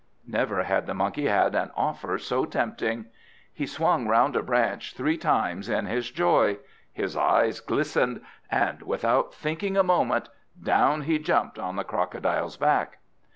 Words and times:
Never 0.25 0.63
had 0.63 0.87
the 0.87 0.95
Monkey 0.95 1.25
had 1.27 1.53
an 1.53 1.69
offer 1.77 2.17
so 2.17 2.43
tempting. 2.43 3.05
He 3.53 3.67
swung 3.67 4.07
round 4.07 4.35
a 4.35 4.41
branch 4.41 4.95
three 4.95 5.15
times 5.15 5.69
in 5.69 5.85
his 5.85 6.09
joy; 6.09 6.57
his 6.91 7.15
eyes 7.15 7.59
glistened, 7.59 8.19
and 8.49 8.81
without 8.81 9.31
thinking 9.35 9.77
a 9.77 9.83
moment, 9.83 10.27
down 10.59 11.01
he 11.03 11.19
jumped 11.19 11.59
on 11.59 11.75
the 11.75 11.83
Crocodile's 11.83 12.57
back. 12.57 12.97